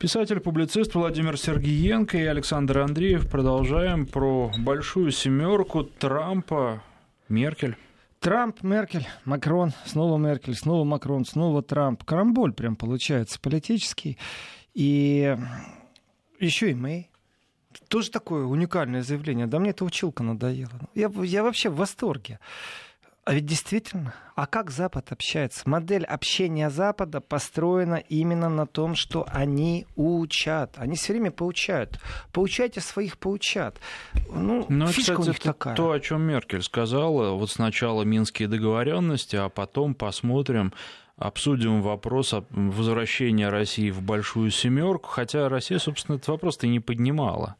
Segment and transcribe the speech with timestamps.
[0.00, 3.28] Писатель-публицист Владимир Сергиенко и Александр Андреев.
[3.28, 6.82] Продолжаем про большую семерку Трампа,
[7.28, 7.76] Меркель.
[8.18, 12.02] Трамп, Меркель, Макрон, снова Меркель, снова Макрон, снова Трамп.
[12.02, 14.16] Карамболь прям получается политический.
[14.72, 15.36] И
[16.38, 17.10] еще и Мэй.
[17.88, 19.48] Тоже такое уникальное заявление.
[19.48, 20.80] Да мне эта училка надоела.
[20.94, 22.38] Я, я вообще в восторге.
[23.30, 25.62] А ведь действительно, а как Запад общается?
[25.70, 30.74] Модель общения Запада построена именно на том, что они учат.
[30.76, 32.00] Они все время поучают.
[32.32, 33.78] Поучайте своих поучат.
[34.32, 35.76] Ну, Но, ну, фишка кстати, у них такая.
[35.76, 40.72] То, о чем Меркель сказала, вот сначала минские договоренности, а потом посмотрим,
[41.16, 47.54] обсудим вопрос возвращения России в большую семерку, хотя Россия, собственно, этот вопрос-то и не поднимала.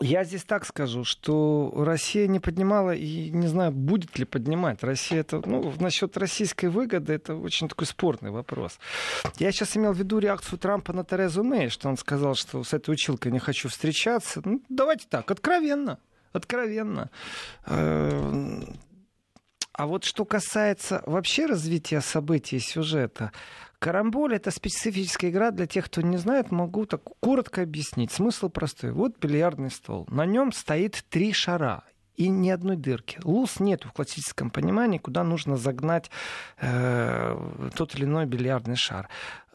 [0.00, 4.82] Я здесь так скажу, что Россия не поднимала и не знаю, будет ли поднимать.
[4.82, 8.78] Россия это, ну, насчет российской выгоды, это очень такой спорный вопрос.
[9.38, 12.74] Я сейчас имел в виду реакцию Трампа на Терезу Мэй, что он сказал, что с
[12.74, 14.42] этой училкой не хочу встречаться.
[14.44, 15.98] Ну, давайте так, откровенно.
[16.32, 17.10] Откровенно.
[17.64, 18.60] Э,
[19.72, 23.32] а вот что касается вообще развития событий и сюжета,
[23.78, 26.50] Карамболь— это специфическая игра для тех, кто не знает.
[26.50, 28.12] Могу так коротко объяснить.
[28.12, 28.92] Смысл простой.
[28.92, 30.06] Вот бильярдный стол.
[30.10, 31.84] На нем стоит три шара
[32.16, 33.18] и ни одной дырки.
[33.24, 36.10] Луз нет в классическом понимании, куда нужно загнать
[36.58, 39.08] э, тот или иной бильярдный шар.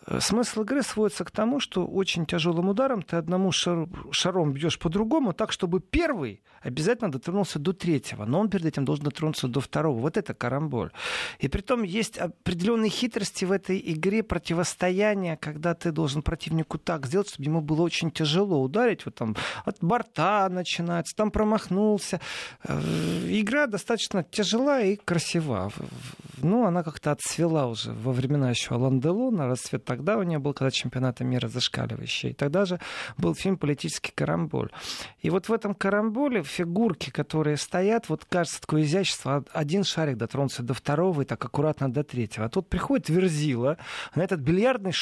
[0.08, 4.80] Э, смысл игры сводится к тому, что очень тяжелым ударом ты одному шар, шаром бьешь
[4.80, 9.60] по-другому, так, чтобы первый обязательно дотронулся до третьего, но он перед этим должен дотронуться до
[9.60, 10.00] второго.
[10.00, 10.92] Вот это карамболь.
[11.40, 17.06] И при том есть определенные хитрости в этой игре противостояния, когда ты должен противнику так
[17.06, 19.06] сделать, чтобы ему было очень тяжело ударить.
[19.06, 22.20] Вот там от борта начинается, там промахнулся.
[22.64, 22.80] Э,
[23.28, 25.72] игра достаточно тяжела и красива.
[26.42, 30.54] Ну, она как-то отцвела уже во времена еще Алан Делона, расцвет тогда у нее был,
[30.54, 32.30] когда чемпионата мира зашкаливающий.
[32.30, 32.80] И тогда же
[33.18, 34.72] был фильм «Политический карамболь».
[35.20, 40.64] И вот в этом карамболе фигурки, которые стоят, вот кажется такое изящество, один шарик дотронулся
[40.64, 42.46] до второго и так аккуратно до третьего.
[42.46, 43.78] А тут приходит Верзила
[44.16, 44.94] на этот бильярдный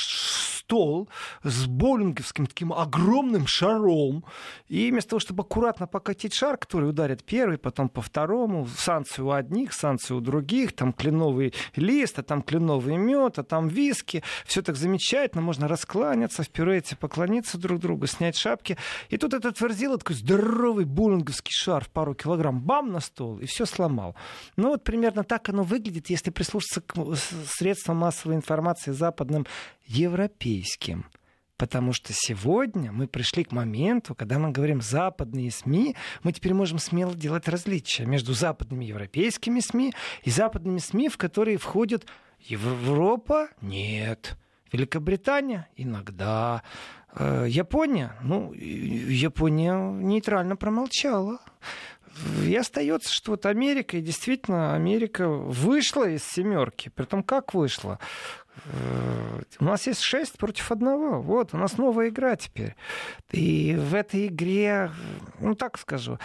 [0.70, 1.10] стол
[1.44, 4.24] с боулинговским таким огромным шаром.
[4.68, 9.32] И вместо того, чтобы аккуратно покатить шар, который ударит первый, потом по второму, санкцию у
[9.32, 14.62] одних, санкцию у других, там кленовый лист, а там кленовый мед, а там виски, все
[14.62, 18.78] так замечательно, можно раскланяться, в пируэте поклониться друг другу, снять шапки.
[19.10, 23.66] И тут этот Верзила такой здоровый буллинговский в пару килограмм, бам, на стол, и все
[23.66, 24.16] сломал.
[24.56, 26.96] Ну вот примерно так оно выглядит, если прислушаться к
[27.48, 29.46] средствам массовой информации западным,
[29.86, 31.06] европейским.
[31.58, 36.80] Потому что сегодня мы пришли к моменту, когда мы говорим западные СМИ, мы теперь можем
[36.80, 42.06] смело делать различия между западными европейскими СМИ и западными СМИ, в которые входит
[42.40, 43.50] Европа?
[43.62, 44.38] Нет.
[44.72, 45.68] Великобритания?
[45.76, 46.64] Иногда.
[47.16, 48.16] Э, Япония?
[48.22, 51.40] Ну, Япония нейтрально промолчала.
[52.46, 56.90] И остается, что вот Америка, и действительно Америка вышла из семерки.
[56.90, 58.00] Притом как вышла?
[58.66, 61.22] Э, у нас есть шесть против одного.
[61.22, 62.76] Вот, у нас новая игра теперь.
[63.32, 64.92] И в этой игре,
[65.40, 66.20] ну так скажу,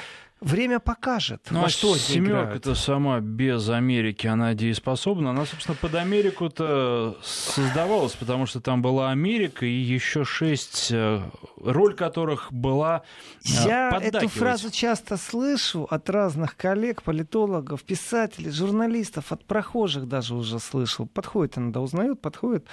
[0.44, 5.30] время покажет, ну, во а что семерка это сама без Америки, она дееспособна.
[5.30, 11.20] Она, собственно, под Америку-то создавалась, потому что там была Америка и еще шесть, э,
[11.60, 13.02] роль которых была
[13.44, 20.34] э, Я эту фразу часто слышу от разных коллег, политологов, писателей, журналистов, от прохожих даже
[20.34, 21.06] уже слышал.
[21.06, 22.66] Подходит иногда, узнают, подходит,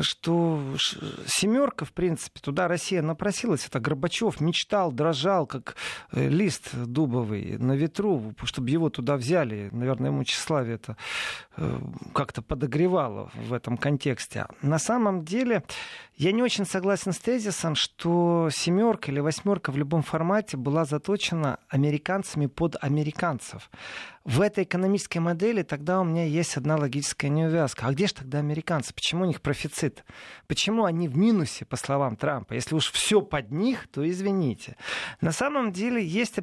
[0.00, 0.60] что
[1.26, 3.66] семерка, в принципе, туда Россия напросилась.
[3.66, 5.76] Это Горбачев мечтал, дрожал, как
[6.12, 6.70] э, лист
[7.06, 9.68] Дубовый на ветру, чтобы его туда взяли.
[9.72, 10.96] Наверное, ему тщеславие это
[11.56, 11.78] э,
[12.12, 14.46] как-то подогревало в этом контексте.
[14.60, 15.62] На самом деле,
[16.16, 21.58] я не очень согласен с тезисом, что семерка или восьмерка в любом формате была заточена
[21.68, 23.70] американцами под американцев
[24.26, 27.86] в этой экономической модели тогда у меня есть одна логическая неувязка.
[27.86, 28.92] А где же тогда американцы?
[28.92, 30.04] Почему у них профицит?
[30.48, 32.54] Почему они в минусе, по словам Трампа?
[32.54, 34.76] Если уж все под них, то извините.
[35.20, 36.38] На самом деле есть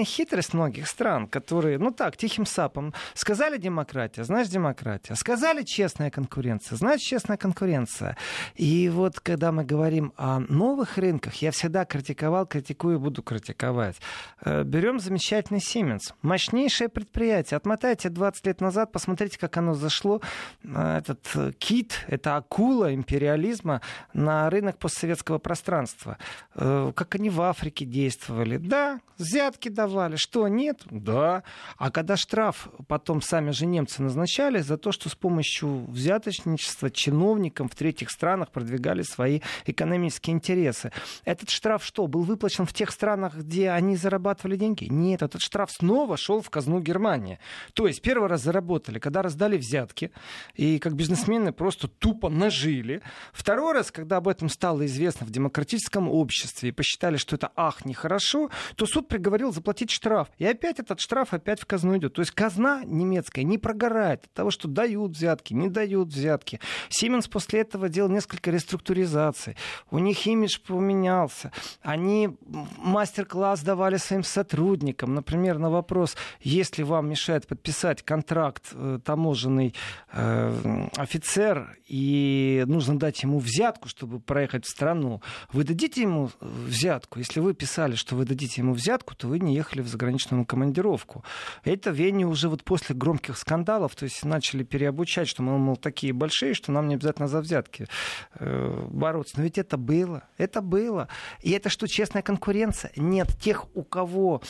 [0.00, 5.14] определенная хитрость многих стран, которые, ну так, тихим сапом, сказали демократия, значит демократия.
[5.14, 8.16] Сказали честная конкуренция, значит честная конкуренция.
[8.56, 13.96] И вот когда мы говорим о новых рынках, я всегда критиковал, критикую и буду критиковать.
[14.44, 16.14] Э, берем замечательный Siemens.
[16.22, 17.56] Мощнейшее предприятие.
[17.56, 20.20] Отмотайте 20 лет назад, посмотрите, как оно зашло.
[20.64, 23.80] Э, этот э, кит, это акула империализма
[24.14, 26.16] на рынок постсоветского пространства.
[26.54, 28.56] Как они в Африке действовали.
[28.56, 30.16] Да, взятки давали.
[30.16, 30.82] Что, нет?
[30.90, 31.42] Да.
[31.78, 37.68] А когда штраф потом сами же немцы назначали за то, что с помощью взяточничества чиновникам
[37.68, 40.92] в третьих странах продвигали свои экономические интересы.
[41.24, 44.84] Этот штраф что, был выплачен в тех странах, где они зарабатывали деньги?
[44.90, 47.38] Нет, этот штраф снова шел в казну Германии.
[47.72, 50.10] То есть первый раз заработали, когда раздали взятки,
[50.54, 53.02] и как бизнесмены просто тупо нажили.
[53.32, 57.84] Второй раз, когда об этом стало известно в демократическом обществе и посчитали, что это ах,
[57.84, 60.28] нехорошо, то суд приговорил заплатить штраф.
[60.38, 62.14] И опять этот штраф опять в казну идет.
[62.14, 66.60] То есть казна немецкая не прогорает от того, что дают взятки, не дают взятки.
[66.88, 69.56] Сименс после этого делал несколько реструктуризаций.
[69.90, 71.52] У них имидж поменялся.
[71.82, 72.30] Они
[72.78, 75.14] мастер-класс давали своим сотрудникам.
[75.14, 79.74] Например, на вопрос, если вам мешает подписать контракт э, таможенный
[80.12, 85.22] э, офицер и нужно дать ему взятку, чтобы проехать в страну,
[85.52, 87.18] вы дадите ему взятку?
[87.18, 91.24] Если вы писали, что вы дадите ему взятку, то вы не ехали в заграничную командировку.
[91.64, 96.12] Это Вене уже вот после громких скандалов, то есть начали переобучать, что мы, мол, такие
[96.12, 97.86] большие, что нам не обязательно за взятки
[98.34, 99.34] э, бороться.
[99.36, 101.08] Но ведь это было, это было.
[101.42, 102.92] И это что, честная конкуренция?
[102.96, 104.40] Нет, тех, у кого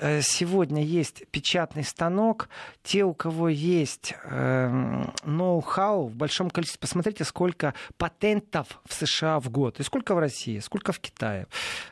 [0.00, 2.48] Э, сегодня есть печатный станок,
[2.82, 9.50] те, у кого есть э, ноу-хау в большом количестве, посмотрите, сколько патентов в США в
[9.50, 11.46] год, и сколько в России, сколько в Китае,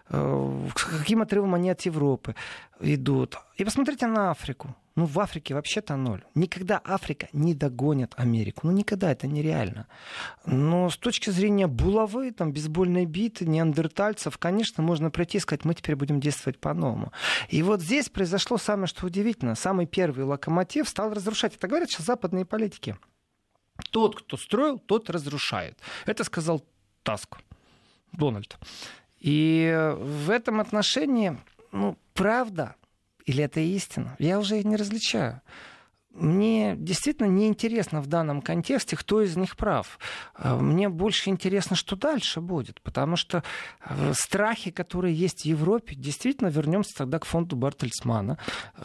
[0.08, 2.34] э, каким отрывом они от Европы
[2.80, 3.36] идут.
[3.56, 4.74] И посмотрите на Африку.
[4.98, 6.24] Ну, в Африке вообще-то ноль.
[6.34, 8.62] Никогда Африка не догонит Америку.
[8.64, 9.86] Ну, никогда, это нереально.
[10.44, 15.74] Но с точки зрения булавы, там, бейсбольной биты, неандертальцев, конечно, можно пройти и сказать, мы
[15.74, 17.12] теперь будем действовать по-новому.
[17.48, 19.54] И вот здесь произошло самое, что удивительно.
[19.54, 21.54] Самый первый локомотив стал разрушать.
[21.54, 22.96] Это говорят сейчас западные политики.
[23.92, 25.78] Тот, кто строил, тот разрушает.
[26.06, 26.64] Это сказал
[27.04, 27.38] Таск,
[28.10, 28.58] Дональд.
[29.20, 31.38] И в этом отношении,
[31.72, 32.76] ну, правда,
[33.24, 34.16] или это истина?
[34.18, 35.42] Я уже не различаю.
[36.10, 40.00] Мне действительно неинтересно в данном контексте, кто из них прав.
[40.34, 42.80] А, мне больше интересно, что дальше будет.
[42.80, 43.44] Потому что
[43.80, 48.38] э, страхи, которые есть в Европе, действительно вернемся тогда к фонду Бартельсмана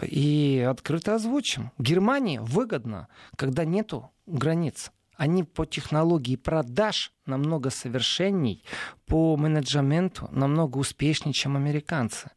[0.04, 1.72] и открыто озвучим.
[1.80, 8.64] Германии выгодно, когда нету границ они по технологии продаж намного совершенней,
[9.06, 12.32] по менеджменту намного успешнее, чем американцы.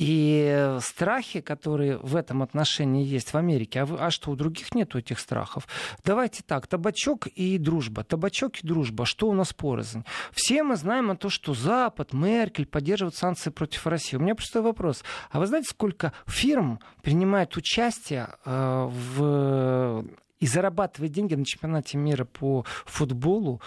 [0.00, 4.98] И страхи, которые в этом отношении есть в Америке, а, а что, у других нету
[4.98, 5.68] этих страхов?
[6.02, 8.02] Давайте так, табачок и дружба.
[8.02, 10.06] Табачок и дружба, что у нас порознь?
[10.32, 14.16] Все мы знаем о том, что Запад, Меркель поддерживают санкции против России.
[14.16, 15.04] У меня простой вопрос.
[15.30, 20.06] А вы знаете, сколько фирм принимает участие э, в...
[20.38, 23.60] и зарабатывает деньги на чемпионате мира по футболу,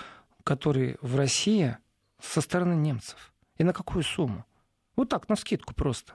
[0.44, 1.78] который в России
[2.20, 3.32] со стороны немцев?
[3.60, 4.46] И на какую сумму?
[4.96, 6.14] Вот так, на скидку просто.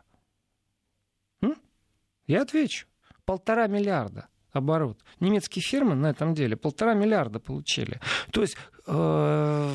[2.27, 2.87] Я отвечу.
[3.25, 4.99] Полтора миллиарда оборот.
[5.21, 8.01] Немецкие фирмы на этом деле полтора миллиарда получили.
[8.31, 9.75] То есть э,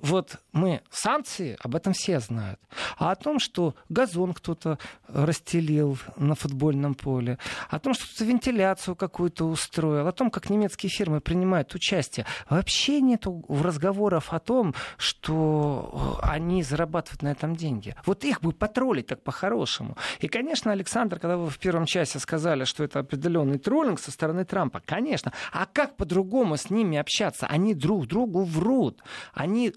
[0.00, 2.60] вот мы санкции, об этом все знают.
[2.98, 7.38] А о том, что газон кто-то расстелил на футбольном поле,
[7.68, 13.00] о том, что кто-то вентиляцию какую-то устроил, о том, как немецкие фирмы принимают участие, вообще
[13.00, 17.94] нет разговоров о том, что они зарабатывают на этом деньги.
[18.06, 19.96] Вот их бы потроллить так по-хорошему.
[20.20, 24.44] И, конечно, Александр, когда вы в первом часе сказали, что это определенный троллинг со стороны
[24.44, 25.32] Трампа, конечно.
[25.52, 27.46] А как по-другому с ними общаться?
[27.46, 29.02] Они друг другу врут.
[29.32, 29.72] Они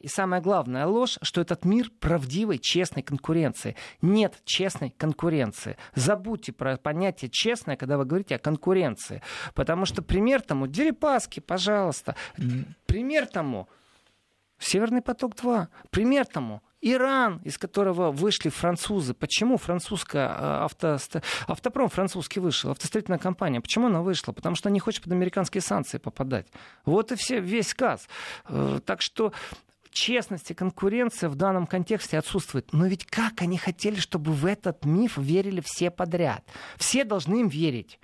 [0.00, 3.76] И самая главная ложь, что этот мир правдивой, честной конкуренции.
[4.02, 5.76] Нет честной конкуренции.
[5.94, 9.22] Забудьте про понятие честное, когда вы говорите о конкуренции.
[9.54, 12.16] Потому что пример тому, Дерипаски, пожалуйста,
[12.86, 13.68] пример тому,
[14.58, 15.66] Северный поток-2.
[15.90, 19.12] Пример тому Иран, из которого вышли французы.
[19.12, 20.98] Почему французская э, авто,
[21.46, 23.60] автопром французский вышел, автостроительная компания?
[23.60, 24.32] Почему она вышла?
[24.32, 26.46] Потому что не хочет под американские санкции попадать.
[26.84, 28.08] Вот и все, весь сказ.
[28.48, 29.32] Э, так что
[29.96, 32.72] честность и конкуренция в данном контексте отсутствует.
[32.72, 36.44] Но ведь как они хотели, чтобы в этот миф верили все подряд?
[36.76, 37.98] Все должны им верить.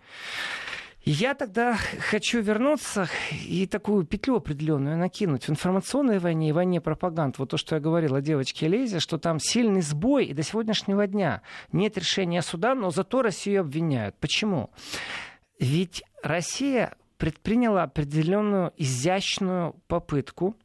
[1.05, 3.09] Я тогда хочу вернуться
[3.45, 7.39] и такую петлю определенную накинуть в информационной войне и войне пропаганд.
[7.39, 11.07] Вот то, что я говорил о девочке Лезе, что там сильный сбой, и до сегодняшнего
[11.07, 14.17] дня нет решения суда, но зато Россию обвиняют.
[14.21, 14.71] Почему?
[15.59, 20.57] Ведь Россия предприняла определенную изящную попытку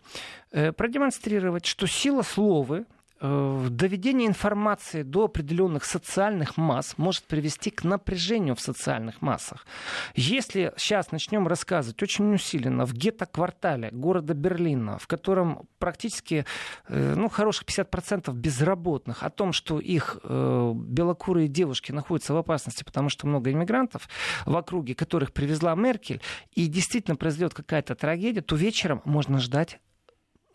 [0.50, 2.86] э, продемонстрировать, что сила слова
[3.22, 9.66] доведение информации до определенных социальных масс может привести к напряжению в социальных массах.
[10.16, 16.46] Если сейчас начнем рассказывать очень усиленно в гетто-квартале города Берлина, в котором практически
[16.88, 22.84] э, ну, хороших 50% безработных, о том, что их э, белокурые девушки находятся в опасности,
[22.84, 24.08] потому что много иммигрантов
[24.46, 26.22] в округе, которых привезла Меркель,
[26.54, 29.80] и действительно произойдет какая-то трагедия, то вечером можно ждать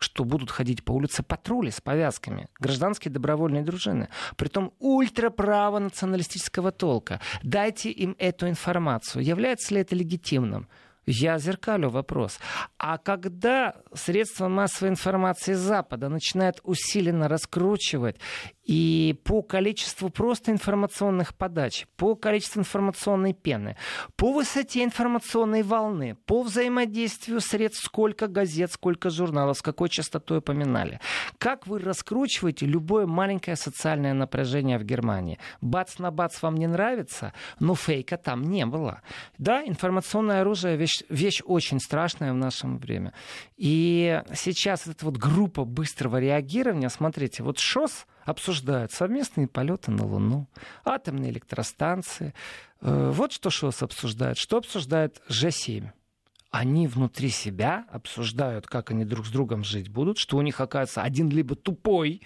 [0.03, 7.21] что будут ходить по улице патрули с повязками, гражданские добровольные дружины, притом ультраправо националистического толка.
[7.41, 9.23] Дайте им эту информацию.
[9.23, 10.67] Является ли это легитимным?
[11.05, 12.39] Я зеркалю вопрос.
[12.77, 18.17] А когда средства массовой информации Запада начинают усиленно раскручивать
[18.63, 23.75] и по количеству просто информационных подач, по количеству информационной пены,
[24.15, 30.99] по высоте информационной волны, по взаимодействию средств, сколько газет, сколько журналов, с какой частотой упоминали.
[31.37, 35.39] Как вы раскручиваете любое маленькое социальное напряжение в Германии?
[35.61, 39.01] Бац на бац вам не нравится, но фейка там не было.
[39.37, 43.13] Да, информационное оружие вещь, вещь очень страшная в нашем время.
[43.57, 50.47] И сейчас эта вот группа быстрого реагирования, смотрите, вот ШОС, обсуждают совместные полеты на Луну,
[50.85, 52.33] атомные электростанции.
[52.81, 54.37] Э, вот что ШОС обсуждает.
[54.37, 55.89] Что обсуждает Ж7?
[56.53, 61.01] Они внутри себя обсуждают, как они друг с другом жить будут, что у них, оказывается,
[61.01, 62.21] один либо тупой,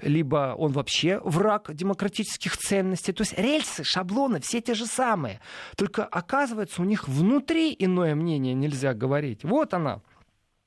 [0.00, 3.12] либо он вообще враг демократических ценностей.
[3.12, 5.40] То есть рельсы, шаблоны все те же самые.
[5.76, 9.42] Только, оказывается, у них внутри иное мнение нельзя говорить.
[9.42, 10.00] Вот она,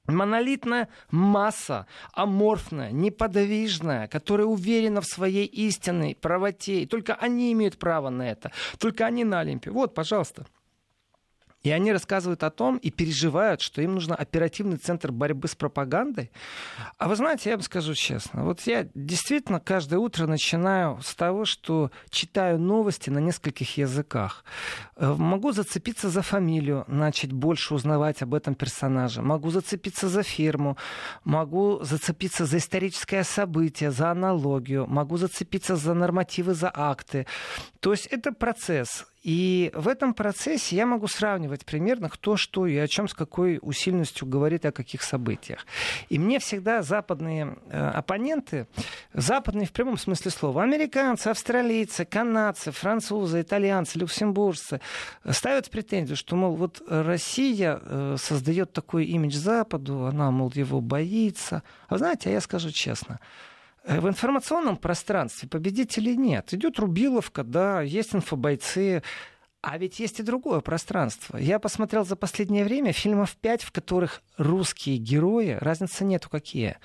[0.07, 6.83] Монолитная масса, аморфная, неподвижная, которая уверена в своей истинной правоте.
[6.83, 8.51] И только они имеют право на это.
[8.77, 9.71] Только они на Олимпе.
[9.71, 10.45] Вот, пожалуйста.
[11.65, 16.29] И они рассказывают о том и переживают, что им нужен оперативный центр борьбы с пропагандой.
[16.99, 21.43] А вы знаете, я вам скажу честно, вот я действительно каждое утро начинаю с того,
[21.45, 24.45] что читаю новости на нескольких языках.
[24.95, 29.23] Э, могу зацепиться за фамилию, начать больше узнавать об этом персонаже.
[29.23, 30.77] Могу зацепиться за фирму,
[31.23, 37.25] могу зацепиться за историческое событие, за аналогию, могу зацепиться за нормативы, за акты.
[37.79, 39.07] То есть это процесс.
[39.25, 43.57] И в этом процессе я могу сравнивать примерно кто что и о чем с какой
[43.59, 45.65] усиленностью говорит о каких событиях.
[46.09, 48.67] И мне всегда западные э, оппоненты,
[49.13, 54.79] западные в прямом смысле слова, американцы, австралийцы, канадцы, французы, итальянцы, люксембуржцы,
[55.27, 61.63] ставят претензию, что, мол, вот Россия э, создает такой имидж Западу, она, мол, его боится.
[61.87, 63.19] А знаете, а я скажу честно,
[63.87, 66.53] в информационном пространстве победителей нет.
[66.53, 69.03] Идет Рубиловка, да, есть инфобойцы,
[69.67, 71.37] а ведь есть и другое пространство.
[71.37, 76.77] Я посмотрел за последнее время фильмов пять, в которых русские герои, разницы нету какие.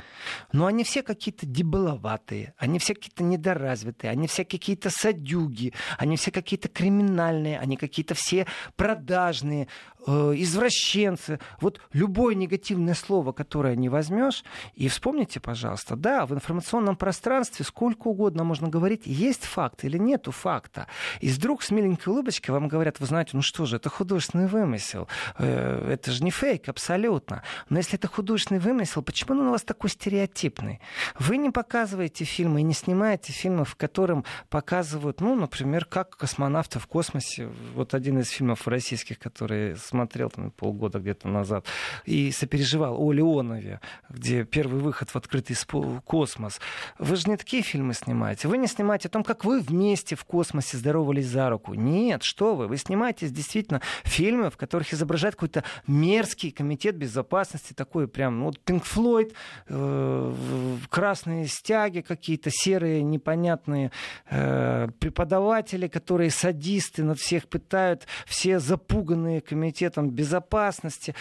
[0.53, 6.31] Но они все какие-то дебиловатые, они все какие-то недоразвитые, они все какие-то садюги, они все
[6.31, 8.47] какие-то криминальные, они какие-то все
[8.77, 9.69] продажные,
[10.07, 11.39] э, извращенцы.
[11.61, 14.43] Вот любое негативное слово, которое не возьмешь,
[14.75, 20.31] и вспомните, пожалуйста, да, в информационном пространстве сколько угодно можно говорить, есть факт или нету
[20.31, 20.87] факта.
[21.21, 25.09] И вдруг с миленькой улыбочкой вам говорят, вы знаете, ну что же, это художественный вымысел,
[25.39, 27.43] э, это же не фейк абсолютно.
[27.69, 30.81] Но если это художественный вымысел, почему он у вас такой стереотипный?
[31.19, 36.79] Вы не показываете фильмы и не снимаете фильмы, в котором показывают, ну, например, как космонавты
[36.79, 37.51] в космосе.
[37.75, 41.67] Вот один из фильмов российских, который смотрел там, полгода где-то назад,
[42.05, 45.57] и сопереживал о Леонове, где первый выход в открытый
[46.05, 46.61] космос.
[46.99, 48.49] Вы же не такие фильмы снимаете.
[48.49, 51.75] Вы не снимаете о том, как вы вместе в космосе здоровались за руку.
[51.75, 52.60] Нет, что вы.
[52.69, 58.83] Вы снимаете действительно фильмы, в которых изображает какой-то мерзкий комитет безопасности, такой прям, ну, Pink
[58.85, 59.35] Floyd,
[59.69, 63.91] э, красные стяги какие-то, серые непонятные
[64.31, 71.15] э, преподаватели, которые садисты над всех пытают, все запуганные комитетом безопасности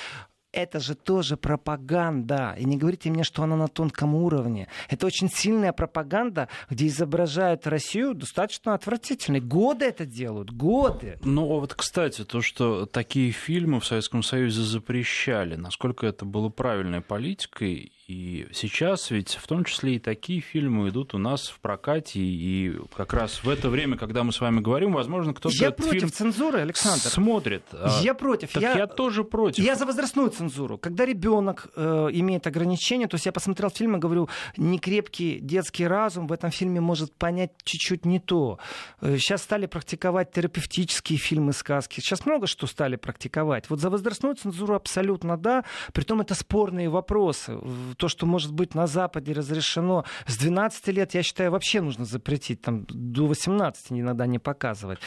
[0.52, 2.56] это же тоже пропаганда.
[2.58, 4.68] И не говорите мне, что она на тонком уровне.
[4.90, 9.42] Это очень сильная пропаганда, где изображают Россию достаточно отвратительной.
[9.42, 11.20] Годы это делают, годы.
[11.24, 17.02] Ну, вот, кстати, то, что такие фильмы в Советском Союзе запрещали, насколько это было правильной
[17.02, 22.20] политикой, и сейчас ведь в том числе и такие фильмы идут у нас в прокате,
[22.20, 25.92] и как раз в это время, когда мы с вами говорим, возможно, кто-то Я против
[25.92, 27.08] фильм цензуры, Александр.
[27.08, 27.62] Смотрит.
[27.72, 28.52] А я против.
[28.52, 29.64] Так я, я тоже против.
[29.64, 30.80] Я за возрастную цензуру.
[30.80, 36.26] Когда ребенок э, имеет ограничения, то есть я посмотрел фильм и говорю, некрепкий детский разум
[36.26, 38.58] в этом фильме может понять чуть-чуть не то.
[39.02, 42.00] Сейчас э, стали практиковать терапевтические фильмы, сказки.
[42.00, 43.70] Сейчас много что стали практиковать.
[43.70, 45.64] Вот за возрастную цензуру абсолютно да.
[45.94, 47.56] Притом это спорные вопросы
[48.00, 52.62] то, что может быть на Западе разрешено с 12 лет, я считаю, вообще нужно запретить.
[52.62, 55.00] Там до 18 иногда не показывать.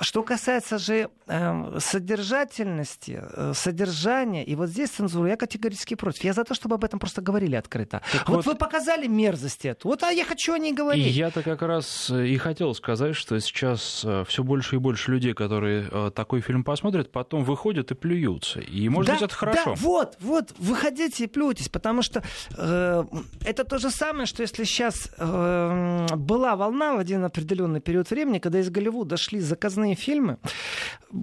[0.00, 6.24] Что касается же э, содержательности, э, содержания, и вот здесь цензура, я категорически против.
[6.24, 8.02] Я за то, чтобы об этом просто говорили открыто.
[8.26, 9.88] Вот, вот вы показали мерзость эту.
[9.88, 11.14] Вот а я хочу о ней говорить.
[11.14, 15.88] Я-то как раз и хотел сказать, что сейчас э, все больше и больше людей, которые
[15.90, 18.60] э, такой фильм посмотрят, потом выходят и плюются.
[18.60, 19.74] И, может да, быть, это хорошо.
[19.74, 24.64] Да, вот, вот, выходите и плюйтесь, потому что э, это то же самое, что если
[24.64, 30.38] сейчас э, была волна в один определенный период времени, когда из Голливуда шли заказные фильмы.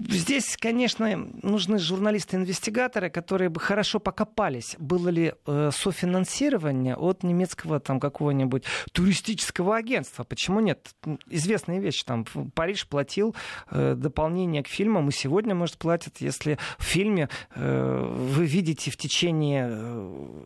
[0.09, 7.99] Здесь, конечно, нужны журналисты-инвестигаторы, которые бы хорошо покопались, было ли э, софинансирование от немецкого там
[7.99, 10.23] какого-нибудь туристического агентства.
[10.23, 10.95] Почему нет?
[11.29, 13.35] Известная вещь, там Париж платил
[13.69, 18.97] э, дополнение к фильмам, и сегодня, может, платят, если в фильме э, вы видите в
[18.97, 20.41] течение э,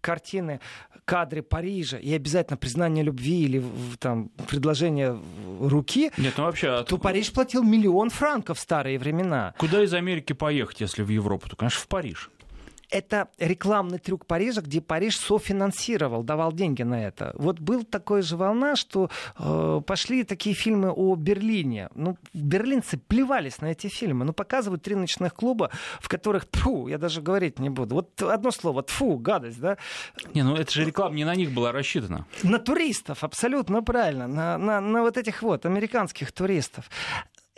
[0.00, 0.60] картины,
[1.04, 3.62] кадры Парижа и обязательно признание любви или
[3.98, 5.18] там предложение
[5.60, 9.54] руки, Нет, ну вообще, то Париж платил миллион франков в старые времена.
[9.58, 11.48] Куда из Америки поехать, если в Европу?
[11.48, 12.30] То, конечно, в Париж
[12.90, 17.32] это рекламный трюк Парижа, где Париж софинансировал, давал деньги на это.
[17.34, 21.88] Вот был такой же волна, что э, пошли такие фильмы о Берлине.
[21.94, 24.24] Ну, берлинцы плевались на эти фильмы.
[24.24, 27.94] Ну, показывают три ночных клуба, в которых, тфу, я даже говорить не буду.
[27.94, 29.76] Вот одно слово, тфу, гадость, да?
[30.34, 32.26] Не, ну это же реклама не на них была рассчитана.
[32.42, 34.26] На туристов, абсолютно правильно.
[34.26, 36.88] На, на, на вот этих вот американских туристов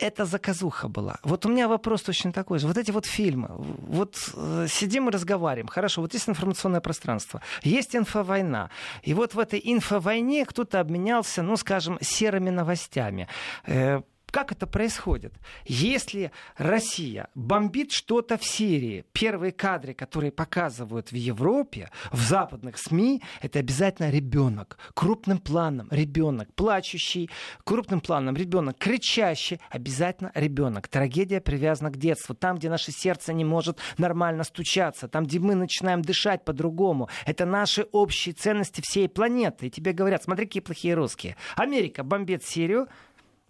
[0.01, 1.17] это заказуха была.
[1.23, 2.67] Вот у меня вопрос точно такой же.
[2.67, 3.47] Вот эти вот фильмы,
[3.87, 5.67] вот э, сидим и разговариваем.
[5.67, 8.69] Хорошо, вот есть информационное пространство, есть инфовойна.
[9.03, 13.27] И вот в этой инфовойне кто-то обменялся, ну, скажем, серыми новостями.
[13.65, 15.33] Э, как это происходит?
[15.65, 23.21] Если Россия бомбит что-то в Сирии, первые кадры, которые показывают в Европе, в западных СМИ,
[23.41, 24.77] это обязательно ребенок.
[24.93, 27.29] Крупным планом ребенок, плачущий,
[27.65, 30.87] крупным планом ребенок, кричащий, обязательно ребенок.
[30.87, 32.33] Трагедия привязана к детству.
[32.33, 37.09] Там, где наше сердце не может нормально стучаться, там, где мы начинаем дышать по-другому.
[37.25, 39.67] Это наши общие ценности всей планеты.
[39.67, 41.35] И тебе говорят, смотри, какие плохие русские.
[41.55, 42.87] Америка бомбит Сирию,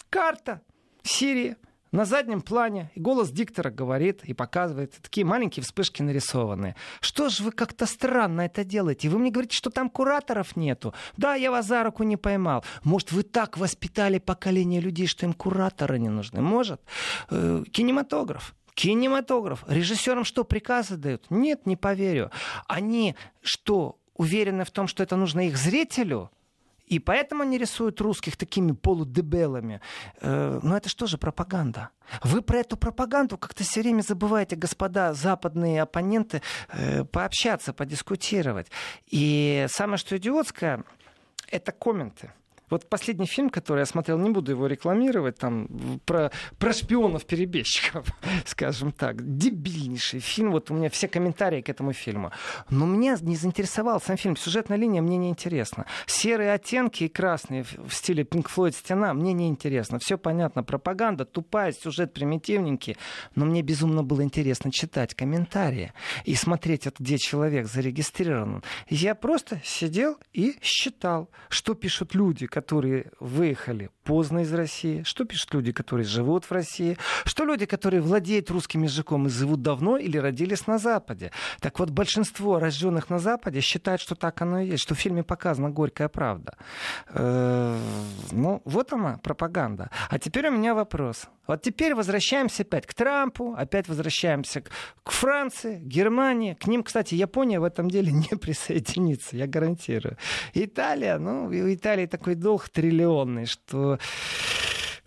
[0.09, 0.61] карта,
[1.03, 1.55] Сирии
[1.91, 6.75] на заднем плане, и голос диктора говорит и показывает, такие маленькие вспышки нарисованные.
[7.01, 9.09] Что же вы как-то странно это делаете?
[9.09, 10.93] Вы мне говорите, что там кураторов нету.
[11.17, 12.63] Да, я вас за руку не поймал.
[12.83, 16.41] Может, вы так воспитали поколение людей, что им кураторы не нужны?
[16.41, 16.81] Может.
[17.29, 18.55] Э, кинематограф.
[18.73, 19.65] Кинематограф.
[19.67, 21.25] Режиссерам что, приказы дают?
[21.29, 22.31] Нет, не поверю.
[22.67, 26.31] Они что, уверены в том, что это нужно их зрителю?
[26.91, 29.79] И поэтому они рисуют русских такими полудебелами.
[30.19, 31.89] Э, но это что же пропаганда?
[32.21, 38.67] Вы про эту пропаганду как-то все время забываете, господа западные оппоненты, э, пообщаться, подискутировать.
[39.07, 40.83] И самое что идиотское,
[41.47, 42.33] это комменты.
[42.71, 45.67] Вот последний фильм, который я смотрел, не буду его рекламировать, там
[46.05, 48.07] про, про шпионов-перебежчиков,
[48.45, 49.37] скажем так.
[49.37, 50.51] Дебильнейший фильм.
[50.51, 52.31] Вот у меня все комментарии к этому фильму.
[52.69, 54.37] Но меня не заинтересовал сам фильм.
[54.37, 55.85] Сюжетная линия мне не интересна.
[56.05, 59.99] Серые оттенки и красные в стиле Pink Floyd «Стена» мне не интересно.
[59.99, 60.63] Все понятно.
[60.63, 62.95] Пропаганда тупая, сюжет примитивненький.
[63.35, 65.91] Но мне безумно было интересно читать комментарии
[66.23, 68.63] и смотреть, где человек зарегистрирован.
[68.87, 72.47] Я просто сидел и считал, что пишут люди,
[73.19, 78.51] выехали поздно из России, что пишут люди, которые живут в России, что люди, которые владеют
[78.51, 81.31] русским языком и живут давно или родились на Западе.
[81.59, 85.23] Так вот, большинство рожденных на Западе считают, что так оно и есть, что в фильме
[85.23, 86.57] показана горькая правда.
[87.09, 87.77] Э,
[88.31, 89.89] ну, вот она, пропаганда.
[90.09, 91.27] А теперь у меня вопрос.
[91.47, 94.69] Вот теперь возвращаемся опять к Трампу, опять возвращаемся к,
[95.03, 96.53] к Франции, Германии.
[96.53, 100.17] К ним, кстати, Япония в этом деле не присоединится, я гарантирую.
[100.53, 103.99] Италия, ну, у Италии такой долг триллионный, что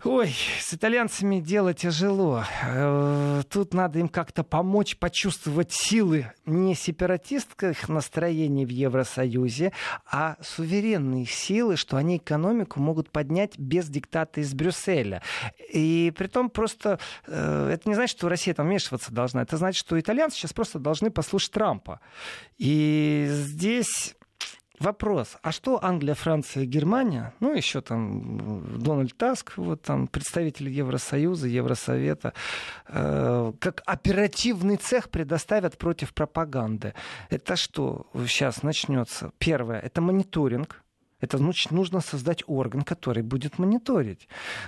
[0.05, 2.43] Ой, с итальянцами дело тяжело.
[2.63, 9.73] Э, тут надо им как-то помочь почувствовать силы не сепаратистских настроений в Евросоюзе,
[10.05, 15.23] а суверенные силы, что они экономику могут поднять без диктата из Брюсселя.
[15.73, 19.41] И при том просто э, это не значит, что Россия там вмешиваться должна.
[19.41, 21.99] Это значит, что итальянцы сейчас просто должны послушать Трампа.
[22.59, 24.15] И здесь
[24.79, 31.47] Вопрос, а что Англия, Франция, Германия, ну еще там Дональд Таск, вот там представители Евросоюза,
[31.47, 32.33] Евросовета,
[32.87, 36.93] э, как оперативный цех предоставят против пропаганды.
[37.29, 39.31] Это что сейчас начнется?
[39.37, 40.84] Первое, это мониторинг
[41.25, 44.27] Это значит, нужно создать орган, который будет мониторить.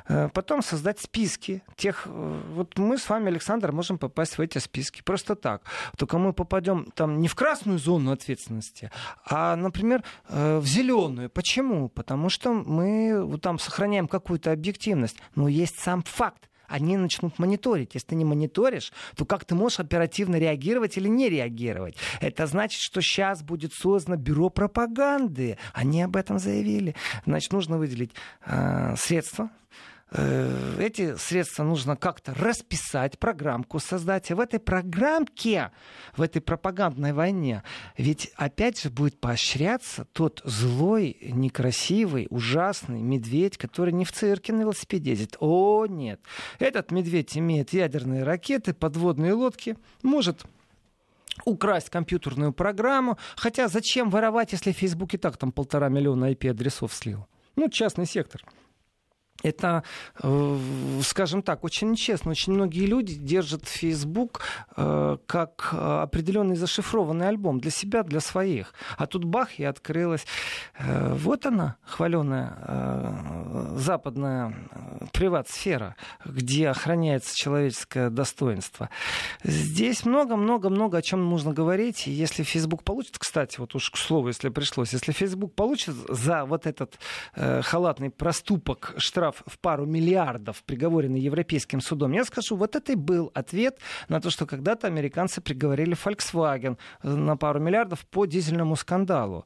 [0.10, 2.08] Э, потом создать списки тех...
[2.08, 5.62] Э, вот мы с вами, Александр, можем попасть в эти списки просто так.
[5.98, 8.89] Только мы попадем там не в красную зону ответственности,
[9.30, 11.30] а, например, э, в зеленую.
[11.30, 11.89] Почему?
[11.89, 15.17] Потому что мы там сохраняем какую-то объективность.
[15.36, 17.93] Но есть сам факт они начнут мониторить.
[17.93, 21.95] Если ты не мониторишь, то как ты можешь оперативно реагировать или не реагировать?
[22.21, 25.58] Это значит, что сейчас будет создано бюро пропаганды.
[25.73, 26.95] Они об этом заявили.
[27.25, 28.12] Значит, нужно выделить
[28.45, 29.49] э, средства
[30.12, 34.32] эти средства нужно как-то расписать, программку создать.
[34.32, 35.72] И в этой программке,
[36.15, 37.63] в этой пропагандной войне,
[37.98, 44.62] ведь опять же будет поощряться тот злой, некрасивый, ужасный медведь, который не в цирке на
[44.62, 45.36] велосипеде ездит.
[45.39, 46.22] О, нет.
[46.60, 50.46] Этот медведь имеет ядерные ракеты, подводные лодки, может
[51.43, 53.17] украсть компьютерную программу.
[53.36, 57.28] Хотя зачем воровать, если Facebook и так там полтора миллиона IP-адресов слил?
[57.58, 58.41] Ну, частный сектор
[59.43, 59.84] это,
[60.21, 60.60] э,
[61.04, 62.32] скажем так, очень нечестно.
[62.32, 64.41] Очень многие люди держат Facebook
[64.76, 68.73] э, как определенный зашифрованный альбом для себя, для своих.
[68.97, 70.26] А тут бах, и открылась.
[70.80, 72.38] Э, вот она, хваленая
[73.76, 74.56] западная
[75.13, 75.95] приват-сфера,
[76.26, 78.89] где охраняется человеческое достоинство.
[79.43, 82.08] Здесь много-много-много о чем нужно говорить.
[82.08, 86.65] Если Facebook получит, кстати, вот уж к слову, если пришлось, если Facebook получит за вот
[86.65, 86.97] этот
[87.36, 92.96] халатный проступок штраф штраф в пару миллиардов, приговоренный Европейским судом, я скажу, вот это и
[92.96, 99.46] был ответ на то, что когда-то американцы приговорили Volkswagen на пару миллиардов по дизельному скандалу.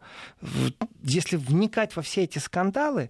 [1.04, 3.10] Если вникать во все эти скандалы,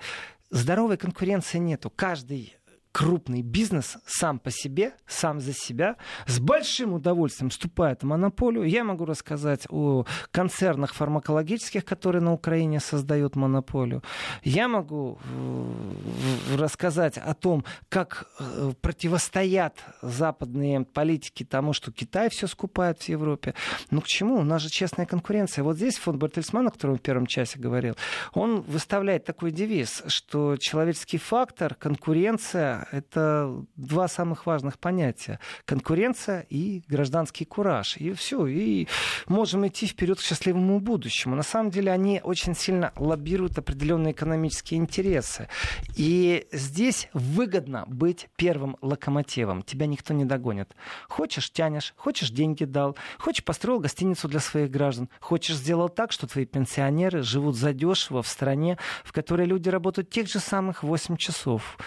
[0.49, 1.89] здоровой конкуренции нету.
[1.89, 2.57] Каждый
[2.91, 5.95] крупный бизнес сам по себе, сам за себя,
[6.27, 8.65] с большим удовольствием вступает в монополию.
[8.65, 14.03] Я могу рассказать о концернах фармакологических, которые на Украине создают монополию.
[14.43, 22.47] Я могу э, рассказать о том, как э, противостоят западные политики тому, что Китай все
[22.47, 23.53] скупает в Европе.
[23.89, 24.35] Ну к чему?
[24.35, 25.63] У нас же честная конкуренция.
[25.63, 27.95] Вот здесь фонд Бертельсмана, о котором в первом часе говорил,
[28.33, 35.39] он выставляет такой девиз, что человеческий фактор, конкуренция это два самых важных понятия.
[35.65, 37.97] Конкуренция и гражданский кураж.
[37.97, 38.45] И все.
[38.47, 38.87] И
[39.27, 41.35] можем идти вперед к счастливому будущему.
[41.35, 45.47] На самом деле они очень сильно лоббируют определенные экономические интересы.
[45.95, 49.63] И здесь выгодно быть первым локомотивом.
[49.63, 50.75] Тебя никто не догонит.
[51.09, 51.93] Хочешь, тянешь.
[51.97, 52.97] Хочешь, деньги дал.
[53.17, 55.09] Хочешь, построил гостиницу для своих граждан.
[55.19, 60.27] Хочешь, сделал так, что твои пенсионеры живут задешево в стране, в которой люди работают тех
[60.27, 61.77] же самых 8 часов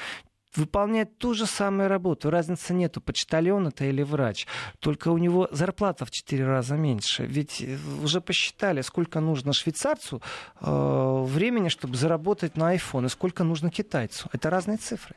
[0.57, 2.31] выполняет ту же самую работу.
[2.31, 4.47] Разницы нету, почтальон это или врач.
[4.81, 7.27] Только у него зарплата в 4 раза меньше.
[7.27, 10.23] Ведь э, уже посчитали, сколько нужно швейцарцу
[10.61, 14.29] э, времени, чтобы заработать на iPhone, и сколько нужно китайцу.
[14.33, 15.15] Это разные цифры.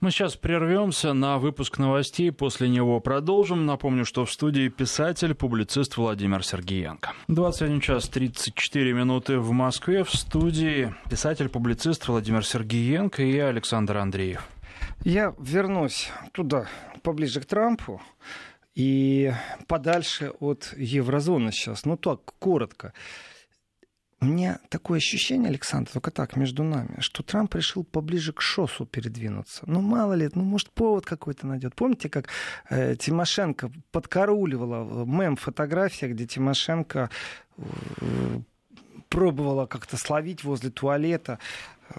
[0.00, 3.64] Мы сейчас прервемся на выпуск новостей, после него продолжим.
[3.64, 7.14] Напомню, что в студии писатель, публицист Владимир Сергеенко.
[7.28, 10.04] 21 час 34 минуты в Москве.
[10.04, 14.46] В студии писатель, публицист Владимир Сергеенко и Александр Андреев.
[15.02, 16.66] Я вернусь туда,
[17.02, 18.02] поближе к Трампу
[18.74, 19.32] и
[19.66, 21.86] подальше от еврозоны сейчас.
[21.86, 22.92] Ну так, коротко.
[24.20, 29.64] Меня такое ощущение, Александр, только так, между нами, что Трамп решил поближе к ШОСу передвинуться.
[29.66, 31.74] Ну, мало ли, ну, может, повод какой-то найдет.
[31.74, 32.28] Помните, как
[32.70, 37.10] э, Тимошенко подкаруливала мем фотография, где Тимошенко
[37.58, 37.62] э,
[39.10, 41.38] пробовала как-то словить возле туалета
[41.90, 41.94] э,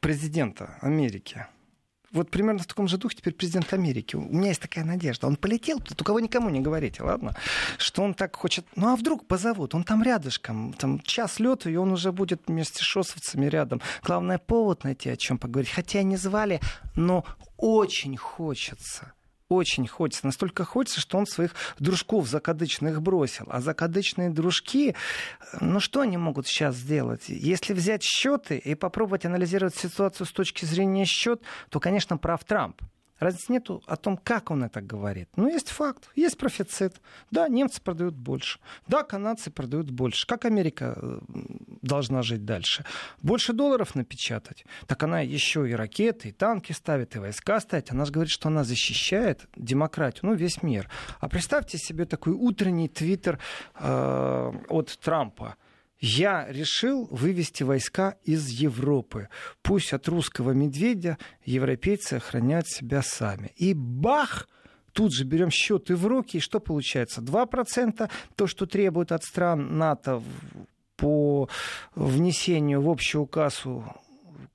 [0.00, 1.46] президента Америки
[2.12, 4.16] вот примерно в таком же духе теперь президент Америки.
[4.16, 5.26] У меня есть такая надежда.
[5.26, 7.34] Он полетел, только вы никому не говорите, ладно?
[7.76, 8.66] Что он так хочет...
[8.76, 9.74] Ну а вдруг позовут?
[9.74, 13.80] Он там рядышком, там час лету, и он уже будет вместе с шосовцами рядом.
[14.02, 15.70] Главное, повод найти, о чем поговорить.
[15.70, 16.60] Хотя не звали,
[16.96, 17.24] но
[17.56, 19.12] очень хочется
[19.48, 20.26] очень хочется.
[20.26, 23.46] Настолько хочется, что он своих дружков закадычных бросил.
[23.48, 24.94] А закадычные дружки,
[25.60, 27.28] ну что они могут сейчас сделать?
[27.28, 32.80] Если взять счеты и попробовать анализировать ситуацию с точки зрения счет, то, конечно, прав Трамп.
[33.18, 35.28] Разницы нету о том, как он это говорит.
[35.36, 37.00] Но есть факт, есть профицит.
[37.30, 38.60] Да, немцы продают больше.
[38.86, 40.26] Да, канадцы продают больше.
[40.26, 41.20] Как Америка э,
[41.82, 42.84] должна жить дальше?
[43.22, 44.64] Больше долларов напечатать.
[44.86, 47.90] Так она еще и ракеты, и танки ставит, и войска ставит.
[47.90, 50.88] Она же говорит, что она защищает демократию, ну, весь мир.
[51.20, 53.38] А представьте себе такой утренний твиттер
[53.80, 55.56] э, от Трампа
[56.00, 59.28] я решил вывести войска из Европы.
[59.62, 63.52] Пусть от русского медведя европейцы охраняют себя сами.
[63.56, 64.48] И бах!
[64.92, 67.20] Тут же берем счеты в руки, и что получается?
[67.20, 70.22] 2% то, что требует от стран НАТО
[70.96, 71.48] по
[71.94, 73.84] внесению в общую кассу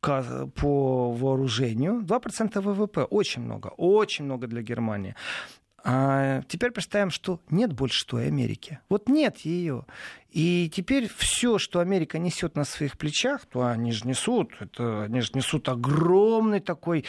[0.02, 3.04] по вооружению 2% ВВП.
[3.04, 5.16] Очень много, очень много для Германии.
[5.86, 8.80] А теперь представим, что нет больше той Америки.
[8.90, 9.86] Вот нет ее.
[10.34, 15.22] И теперь все, что Америка несет на своих плечах, то они же несут, это, они
[15.22, 17.06] же несут огромный такой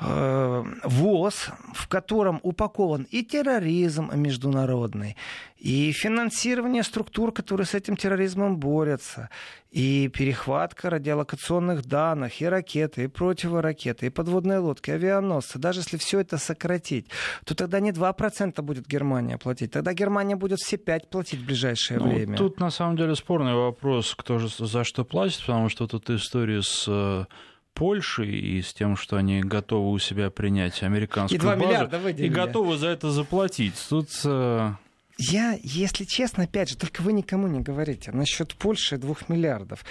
[0.00, 5.16] э, воз, в котором упакован и терроризм международный,
[5.64, 9.30] и финансирование структур, которые с этим терроризмом борются,
[9.70, 15.58] и перехватка радиолокационных данных, и ракеты, и противоракеты, и подводные лодки, авианосцы.
[15.58, 17.06] Даже если все это сократить,
[17.44, 21.98] то тогда не 2% будет Германия платить, тогда Германия будет все 5 платить в ближайшее
[21.98, 22.36] ну, время.
[22.36, 26.62] Тут на самом деле спорный вопрос, кто же за что платит, потому что тут история
[26.62, 27.26] с э,
[27.74, 32.76] Польшей и с тем, что они готовы у себя принять американскую и базу и готовы
[32.76, 33.74] за это заплатить.
[33.88, 34.72] Тут э,
[35.16, 39.84] я, если честно, опять же, только вы никому не говорите насчет Польши двух миллиардов.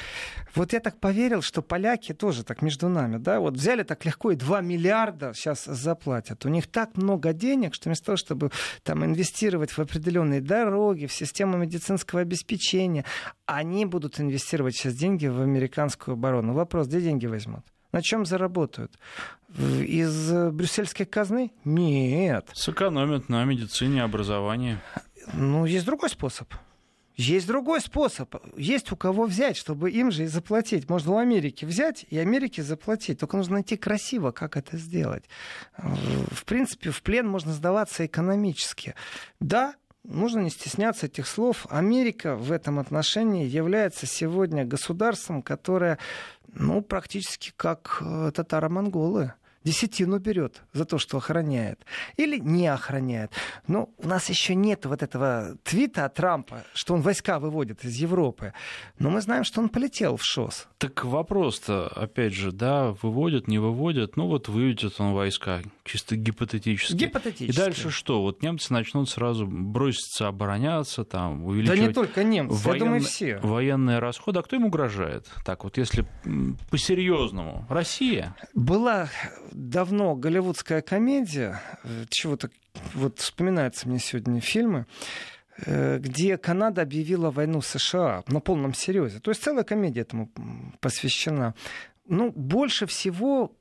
[0.54, 4.32] Вот я так поверил, что поляки тоже так между нами, да, вот взяли так легко
[4.32, 6.46] и 2 миллиарда сейчас заплатят.
[6.46, 8.52] У них так много денег, что вместо того, чтобы
[8.84, 13.06] там инвестировать в определенные дороги, в систему медицинского обеспечения,
[13.46, 16.54] они будут инвестировать сейчас деньги в американскую оборону.
[16.54, 17.64] Вопрос, где деньги возьмут?
[17.94, 18.98] На чем заработают?
[19.56, 21.52] Из брюссельской казны?
[21.64, 22.50] Нет.
[22.54, 24.80] Сэкономят на медицине, образовании.
[25.32, 26.54] Ну, есть другой способ.
[27.16, 28.36] Есть другой способ.
[28.58, 30.90] Есть у кого взять, чтобы им же и заплатить.
[30.90, 33.20] Можно у Америки взять и Америке заплатить.
[33.20, 35.26] Только нужно найти красиво, как это сделать.
[35.78, 38.96] В принципе, в плен можно сдаваться экономически.
[39.40, 41.68] Да, нужно не стесняться этих слов.
[41.70, 46.00] Америка в этом отношении является сегодня государством, которое
[46.56, 51.86] ну, практически как э, татаро-монголы десятину берет за то, что охраняет.
[52.17, 53.32] Или не охраняет.
[53.67, 57.95] Но у нас еще нет вот этого твита от Трампа, что он войска выводит из
[57.95, 58.54] Европы.
[58.99, 60.67] Но мы знаем, что он полетел в ШОС.
[60.78, 64.17] Так вопрос-то, опять же, да, выводят, не выводят.
[64.17, 66.95] Ну вот выведет он войска, чисто гипотетически.
[66.95, 67.58] Гипотетически.
[67.58, 68.21] И дальше что?
[68.21, 71.80] Вот немцы начнут сразу броситься обороняться, там, увеличивать...
[71.80, 72.73] Да не только немцы, воен...
[72.73, 73.38] я думаю, все.
[73.38, 74.39] Военные расходы.
[74.39, 75.28] А кто им угрожает?
[75.45, 76.06] Так вот, если
[76.69, 77.65] по-серьезному.
[77.69, 78.36] Россия?
[78.54, 79.10] Была
[79.54, 82.50] давно голливудская комедия, э, чего-то
[82.94, 84.86] вот вспоминаются мне сегодня фильмы,
[85.66, 89.20] э, где Канада объявила войну США на полном серьезе.
[89.20, 90.30] То есть целая комедия этому
[90.80, 91.54] посвящена.
[92.06, 93.56] Ну, больше всего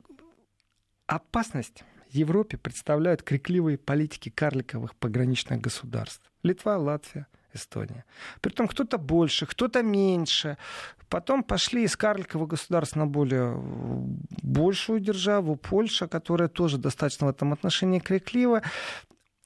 [1.07, 6.31] опасность Европе представляют крикливые политики карликовых пограничных государств.
[6.43, 8.05] Литва, Латвия, Эстония.
[8.41, 10.57] Притом кто-то больше, кто-то меньше.
[11.09, 13.57] Потом пошли из карликового государства на более
[14.43, 18.63] большую державу, Польша, которая тоже достаточно в этом отношении криклива.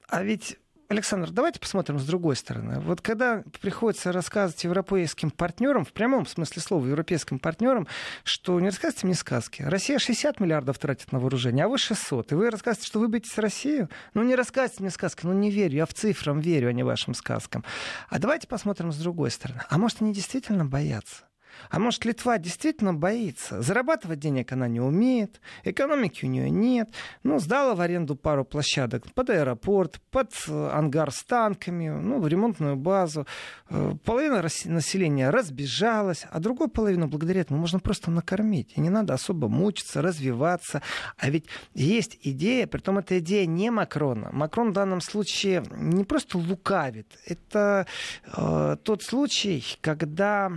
[0.09, 0.57] А ведь
[0.89, 2.79] Александр, давайте посмотрим с другой стороны.
[2.79, 7.87] Вот когда приходится рассказывать европейским партнерам, в прямом смысле слова европейским партнерам,
[8.23, 9.63] что не рассказывайте мне сказки.
[9.63, 12.31] Россия 60 миллиардов тратит на вооружение, а вы 600.
[12.31, 13.89] И вы рассказываете, что вы боитесь Россию?
[14.13, 17.13] Ну не рассказывайте мне сказки, ну не верю, я в цифрам верю, а не вашим
[17.15, 17.65] сказкам.
[18.07, 19.63] А давайте посмотрим с другой стороны.
[19.69, 21.25] А может они действительно боятся?
[21.69, 23.61] А может, Литва действительно боится?
[23.61, 26.89] Зарабатывать денег она не умеет, экономики у нее нет.
[27.23, 32.27] Ну, сдала в аренду пару площадок под аэропорт, под э, ангар с танками, ну, в
[32.27, 33.27] ремонтную базу.
[33.69, 38.73] Э, половина населения разбежалась, а другую половину благодаря этому можно просто накормить.
[38.75, 40.81] И не надо особо мучиться, развиваться.
[41.17, 44.29] А ведь есть идея, при том эта идея не Макрона.
[44.31, 47.17] Макрон в данном случае не просто лукавит.
[47.25, 47.85] Это
[48.35, 50.51] э, тот случай, когда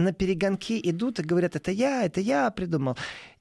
[0.00, 2.96] на перегонки идут и говорят, это я, это я придумал.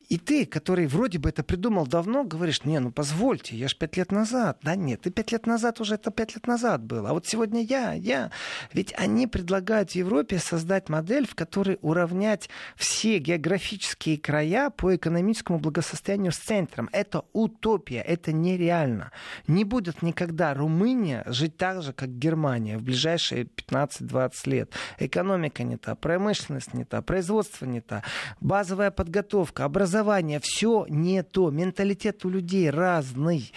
[0.10, 3.96] И ты, который вроде бы это придумал давно, говоришь, не, ну позвольте, я ж пять
[3.96, 4.58] лет назад.
[4.64, 7.12] Да нет, ты пять лет назад уже это пять лет назад было.
[7.12, 8.32] А вот сегодня я, я.
[8.74, 16.32] Ведь они предлагают Европе создать модель, в которой уравнять все географические края по экономическому благосостоянию
[16.32, 16.90] с центром.
[16.92, 19.12] Это утопия, это нереально.
[19.46, 24.74] Не будет никогда Румыния жить так же, как Германия в ближайшие 15-20 лет.
[24.98, 28.02] Экономика не та, промышленность не та, производство не та,
[28.42, 31.52] базовая подготовка, образование образование, все не то.
[31.52, 33.52] Менталитет у людей разный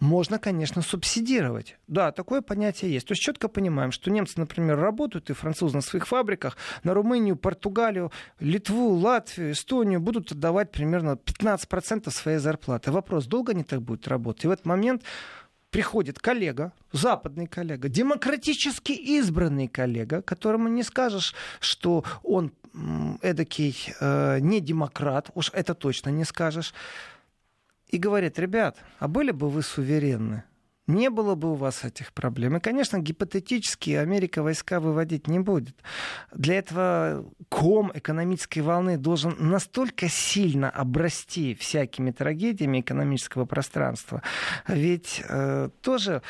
[0.00, 1.78] можно, конечно, субсидировать.
[1.86, 3.06] Да, такое понятие есть.
[3.06, 7.36] То есть четко понимаем, что немцы, например, работают, и французы на своих фабриках, на Румынию,
[7.36, 12.90] Португалию, Литву, Латвию, Эстонию будут отдавать примерно 15% своей зарплаты.
[12.90, 14.44] Вопрос, долго они так будут работать?
[14.44, 15.02] И в этот момент
[15.70, 22.52] приходит коллега, западный коллега, демократически избранный коллега, которому не скажешь, что он
[23.22, 26.74] эдакий э, не демократ, уж это точно не скажешь,
[27.88, 30.44] и говорит, ребят, а были бы вы суверенны?
[30.86, 32.56] не было бы у вас этих проблем.
[32.56, 35.76] И, конечно, гипотетически Америка войска выводить не будет.
[36.32, 44.22] Для этого ком экономической волны должен настолько сильно обрасти всякими трагедиями экономического пространства.
[44.68, 46.22] Ведь э, тоже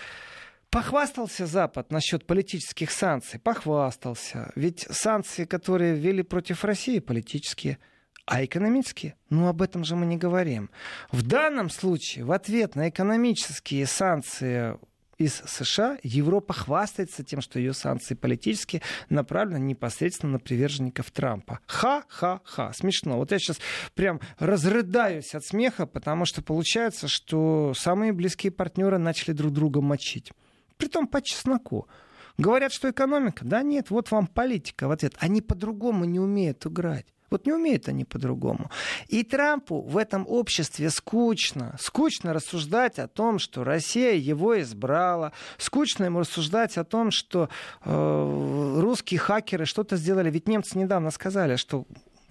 [0.74, 3.38] Похвастался Запад насчет политических санкций.
[3.38, 4.50] Похвастался.
[4.56, 7.78] Ведь санкции, которые ввели против России, политические.
[8.26, 9.14] А экономические?
[9.30, 10.70] Ну, об этом же мы не говорим.
[11.12, 14.76] В данном случае, в ответ на экономические санкции
[15.16, 21.60] из США Европа хвастается тем, что ее санкции политические направлены непосредственно на приверженников Трампа.
[21.68, 22.72] Ха-ха-ха.
[22.72, 23.18] Смешно.
[23.18, 23.60] Вот я сейчас
[23.94, 30.32] прям разрыдаюсь от смеха, потому что получается, что самые близкие партнеры начали друг друга мочить.
[30.76, 31.88] Притом по чесноку.
[32.37, 33.44] Говорят, что экономика.
[33.44, 35.14] Да нет, вот вам политика в ответ.
[35.18, 37.06] Они по-другому не умеют играть.
[37.30, 38.70] Вот не умеют они по-другому.
[39.08, 41.76] И Трампу в этом обществе скучно.
[41.80, 45.32] Скучно рассуждать о том, что Россия его избрала.
[45.58, 47.48] Скучно ему рассуждать о том, что
[47.84, 50.30] э, русские хакеры что-то сделали.
[50.30, 51.87] Ведь немцы недавно сказали, что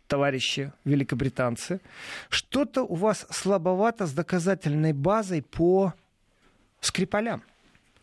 [0.08, 1.82] товарищи великобританцы,
[2.30, 5.94] что-то у вас слабовато с доказательной базой по
[6.82, 7.44] Скрипалям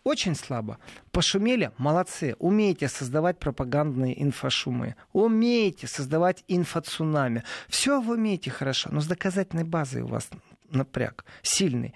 [0.04, 0.78] очень слабо.
[1.12, 2.34] Пошумели, молодцы.
[2.38, 4.96] Умеете создавать пропагандные инфошумы.
[5.12, 7.44] Умеете создавать инфоцунами.
[7.68, 10.28] Все вы умеете хорошо, но с доказательной базой у вас
[10.70, 11.94] напряг сильный.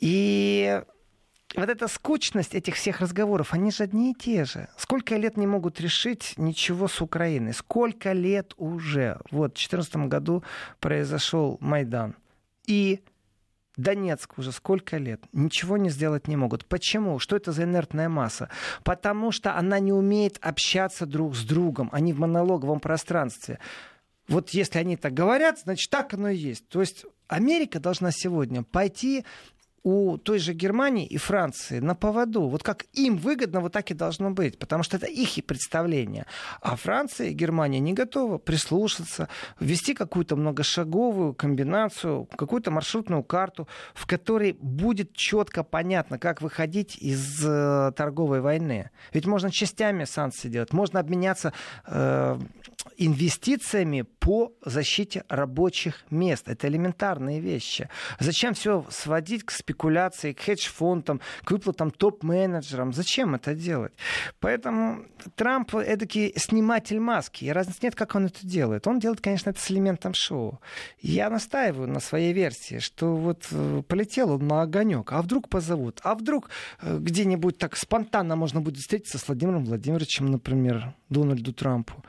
[0.00, 0.80] И
[1.56, 4.68] вот эта скучность этих всех разговоров, они же одни и те же.
[4.76, 7.52] Сколько лет не могут решить ничего с Украиной?
[7.52, 9.18] Сколько лет уже?
[9.30, 10.44] Вот в 2014 году
[10.80, 12.16] произошел Майдан.
[12.66, 13.02] И
[13.76, 16.64] Донецк уже сколько лет, ничего не сделать не могут.
[16.66, 17.18] Почему?
[17.18, 18.48] Что это за инертная масса?
[18.84, 23.58] Потому что она не умеет общаться друг с другом, они в монологовом пространстве.
[24.28, 26.66] Вот если они так говорят, значит так оно и есть.
[26.68, 29.24] То есть Америка должна сегодня пойти
[29.84, 32.48] у той же Германии и Франции на поводу.
[32.48, 36.26] Вот как им выгодно, вот так и должно быть, потому что это их и представление.
[36.62, 39.28] А Франция и Германия не готовы прислушаться,
[39.60, 47.44] ввести какую-то многошаговую комбинацию, какую-то маршрутную карту, в которой будет четко понятно, как выходить из
[47.44, 48.90] э, торговой войны.
[49.12, 51.52] Ведь можно частями санкции делать, можно обменяться
[51.86, 52.38] э,
[52.96, 56.48] инвестициями по защите рабочих мест.
[56.48, 57.88] Это элементарные вещи.
[58.18, 62.92] Зачем все сводить к спекуляции, к хедж-фондам, к выплатам топ-менеджерам?
[62.92, 63.92] Зачем это делать?
[64.40, 65.04] Поэтому
[65.34, 67.44] Трамп эдакий сниматель маски.
[67.44, 68.86] И разницы нет, как он это делает.
[68.86, 70.60] Он делает, конечно, это с элементом шоу.
[71.00, 76.00] Я настаиваю на своей версии, что вот э, полетел он на огонек, а вдруг позовут,
[76.02, 82.04] а вдруг э, где-нибудь так спонтанно можно будет встретиться с Владимиром Владимировичем, например, Дональду Трампу.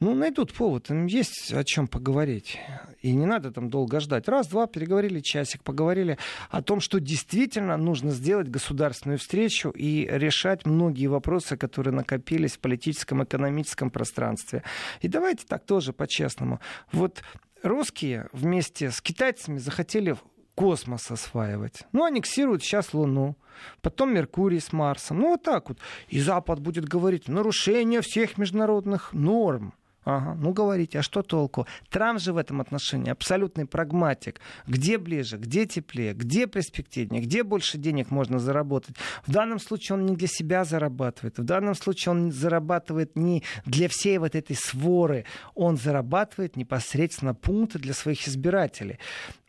[0.00, 2.58] Ну, найдут повод, им есть о чем поговорить.
[3.02, 4.28] И не надо там долго ждать.
[4.28, 6.16] Раз, два, переговорили часик, поговорили
[6.48, 12.60] о том, что действительно нужно сделать государственную встречу и решать многие вопросы, которые накопились в
[12.60, 14.62] политическом, экономическом пространстве.
[15.02, 16.60] И давайте так тоже по-честному.
[16.92, 17.22] Вот
[17.62, 20.16] русские вместе с китайцами захотели
[20.54, 21.82] космос осваивать.
[21.92, 23.36] Ну, аннексируют сейчас Луну,
[23.82, 25.20] потом Меркурий с Марсом.
[25.20, 25.78] Ну, вот так вот.
[26.08, 29.74] И Запад будет говорить, нарушение всех международных норм.
[30.04, 31.66] Ага, ну говорите, а что толку?
[31.90, 34.40] Трамп же в этом отношении абсолютный прагматик.
[34.66, 38.96] Где ближе, где теплее, где перспективнее, где больше денег можно заработать?
[39.26, 41.38] В данном случае он не для себя зарабатывает.
[41.38, 45.26] В данном случае он зарабатывает не для всей вот этой своры.
[45.54, 48.98] Он зарабатывает непосредственно пункты для своих избирателей.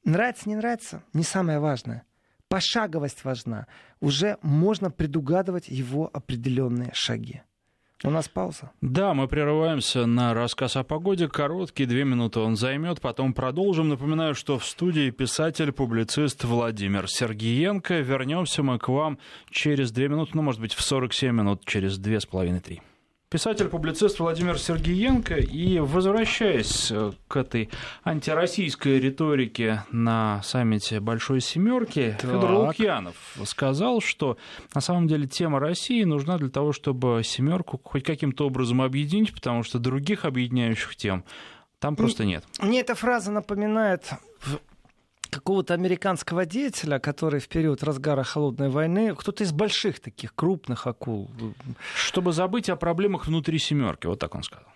[0.03, 2.03] Нравится, не нравится, не самое важное.
[2.49, 3.67] Пошаговость важна.
[4.01, 7.41] Уже можно предугадывать его определенные шаги.
[8.03, 8.71] У нас пауза.
[8.81, 11.27] Да, мы прерываемся на рассказ о погоде.
[11.27, 13.89] Короткий, две минуты он займет, потом продолжим.
[13.89, 17.99] Напоминаю, что в студии писатель-публицист Владимир Сергиенко.
[17.99, 19.19] Вернемся мы к вам
[19.51, 22.81] через две минуты, ну, может быть, в 47 минут, через две с половиной-три.
[23.31, 25.35] Писатель-публицист Владимир Сергеенко.
[25.37, 27.69] И возвращаясь э, к этой
[28.03, 32.17] антироссийской риторике на саммите Большой Семерки.
[32.19, 33.15] Федор Лукьянов
[33.45, 34.37] сказал, что
[34.75, 39.63] на самом деле тема России нужна для того, чтобы семерку хоть каким-то образом объединить, потому
[39.63, 41.23] что других объединяющих тем
[41.79, 42.43] там просто нет.
[42.59, 44.09] Мне эта фраза напоминает
[45.31, 51.31] какого-то американского деятеля, который в период разгара холодной войны, кто-то из больших таких крупных акул.
[51.95, 54.67] Чтобы забыть о проблемах внутри семерки, вот так он сказал.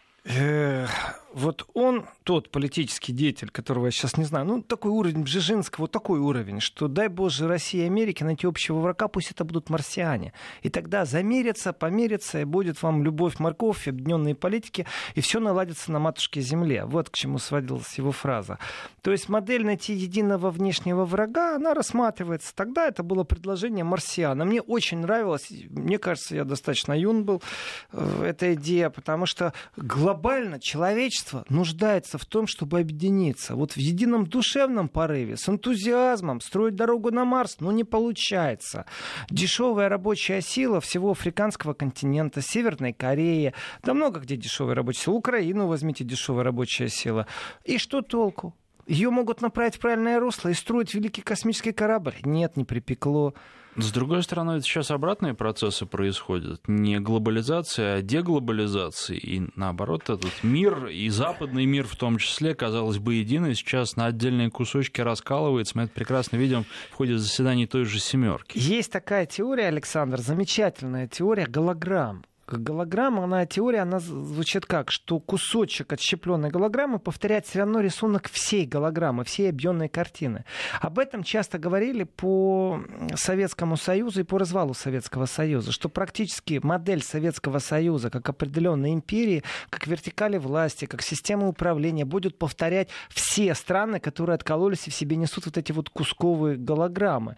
[1.35, 5.91] Вот он, тот политический деятель, которого я сейчас не знаю, ну, такой уровень Бжижинского, вот
[5.91, 10.31] такой уровень, что, дай Боже, России и Америке найти общего врага, пусть это будут марсиане.
[10.61, 15.99] И тогда замерятся, померятся, и будет вам любовь, морковь, объединенные политики, и все наладится на
[15.99, 16.85] матушке земле.
[16.85, 18.57] Вот к чему сводилась его фраза.
[19.01, 22.55] То есть модель найти единого внешнего врага, она рассматривается.
[22.55, 24.45] Тогда это было предложение марсиана.
[24.45, 27.43] Мне очень нравилось, мне кажется, я достаточно юн был,
[27.91, 30.14] э, эта идея, потому что глобально
[30.59, 33.55] человечество общество нуждается в том, чтобы объединиться.
[33.55, 38.85] Вот в едином душевном порыве, с энтузиазмом строить дорогу на Марс, ну не получается.
[39.29, 43.53] Дешевая рабочая сила всего африканского континента, Северной Кореи,
[43.83, 45.15] да много где дешевая рабочая сила.
[45.15, 47.27] Украину возьмите дешевая рабочая сила.
[47.63, 48.55] И что толку?
[48.87, 52.13] Ее могут направить в правильное русло и строить великий космический корабль.
[52.23, 53.33] Нет, не припекло.
[53.75, 56.61] С другой стороны, сейчас обратные процессы происходят.
[56.67, 59.17] Не глобализация, а деглобализация.
[59.17, 64.05] И наоборот, этот мир, и западный мир в том числе, казалось бы, единый, сейчас на
[64.05, 65.77] отдельные кусочки раскалывается.
[65.77, 68.57] Мы это прекрасно видим в ходе заседаний той же «семерки».
[68.57, 75.91] Есть такая теория, Александр, замечательная теория голограмм голограмма, она теория, она звучит как, что кусочек
[75.93, 80.45] отщепленной голограммы повторяет все равно рисунок всей голограммы, всей объемной картины.
[80.79, 82.81] Об этом часто говорили по
[83.15, 89.43] Советскому Союзу и по развалу Советского Союза, что практически модель Советского Союза, как определенной империи,
[89.69, 95.15] как вертикали власти, как система управления, будет повторять все страны, которые откололись и в себе
[95.15, 97.35] несут вот эти вот кусковые голограммы.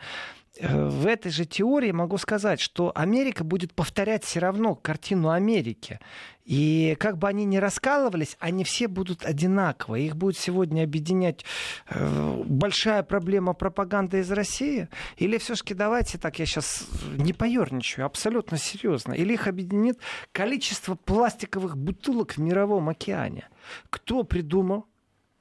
[0.60, 6.00] Э, в этой же теории могу сказать, что Америка будет повторять все равно картину Америки.
[6.46, 10.08] И как бы они ни раскалывались, они все будут одинаковые.
[10.08, 11.44] Их будет сегодня объединять
[11.90, 14.88] э, большая проблема пропаганды из России.
[15.18, 16.88] Или все-таки давайте так, я сейчас
[17.18, 19.14] не поерничаю, абсолютно серьезно.
[19.14, 20.00] Или их объединит
[20.32, 23.50] количество пластиковых бутылок в мировом океане.
[23.90, 24.86] Кто придумал?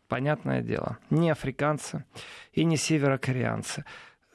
[0.09, 2.05] Понятное дело, не африканцы
[2.53, 3.85] и не северокореанцы.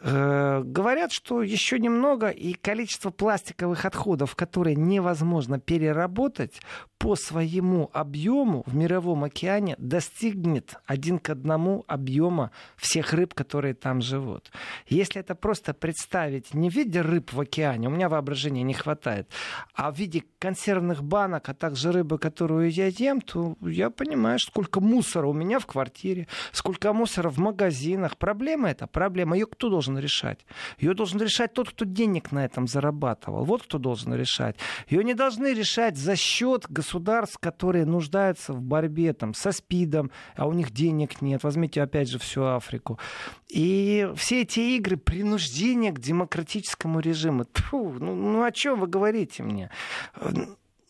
[0.04, 6.60] Э, говорят, что еще немного, и количество пластиковых отходов, которые невозможно переработать,
[7.02, 14.02] по своему объему в мировом океане достигнет один к одному объема всех рыб, которые там
[14.02, 14.52] живут.
[14.88, 19.28] Если это просто представить не в виде рыб в океане, у меня воображения не хватает,
[19.74, 24.80] а в виде консервных банок, а также рыбы, которую я ем, то я понимаю, сколько
[24.80, 28.16] мусора у меня в квартире, сколько мусора в магазинах.
[28.18, 29.36] Проблема это, проблема.
[29.36, 30.46] Ее кто должен решать?
[30.78, 33.44] Ее должен решать тот, кто денег на этом зарабатывал.
[33.44, 34.56] Вот кто должен решать.
[34.88, 40.12] Ее не должны решать за счет государства государств, которые нуждаются в борьбе там, со СПИДом,
[40.36, 41.44] а у них денег нет.
[41.44, 43.00] Возьмите опять же всю Африку.
[43.48, 47.46] И все эти игры принуждения к демократическому режиму.
[47.46, 49.70] Тьфу, ну, ну о чем вы говорите мне?